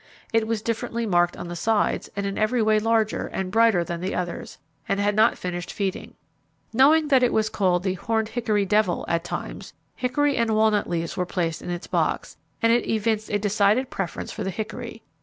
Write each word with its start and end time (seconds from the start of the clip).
It 0.33 0.47
was 0.47 0.63
differently 0.63 1.05
marked 1.05 1.37
on 1.37 1.47
the 1.47 1.55
sides, 1.55 2.09
and 2.15 2.25
in 2.25 2.35
every 2.35 2.59
way 2.59 2.79
larger, 2.79 3.27
and 3.27 3.51
brighter 3.51 3.83
than 3.83 4.01
the 4.01 4.15
others, 4.15 4.57
and 4.89 4.99
had 4.99 5.15
not 5.15 5.37
finished 5.37 5.71
feeding. 5.71 6.15
Knowing 6.73 7.09
that 7.09 7.21
it 7.21 7.31
was 7.31 7.51
called 7.51 7.83
the 7.83 7.93
'horned 7.93 8.29
hickory 8.29 8.65
devil' 8.65 9.05
at 9.07 9.23
times, 9.23 9.73
hickory 9.95 10.37
and 10.37 10.55
walnut 10.55 10.89
leaves 10.89 11.15
were 11.17 11.27
placed 11.27 11.61
in 11.61 11.69
its 11.69 11.85
box, 11.85 12.35
and 12.63 12.73
it 12.73 12.89
evinced 12.89 13.29
a 13.29 13.37
decided 13.37 13.91
preference 13.91 14.31
for 14.31 14.43
the 14.43 14.49
hickory. 14.49 15.03